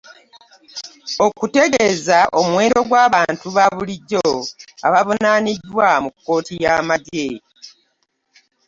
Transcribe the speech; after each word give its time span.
Okututegeeza 1.25 2.19
omuwendo 2.39 2.79
gw'abantu 2.89 3.45
ba 3.55 3.65
bulijjo 3.75 4.25
abavunaaniddwa 4.87 5.87
mu 6.03 6.09
kkooti 6.13 6.53
y'amagye 6.63 7.27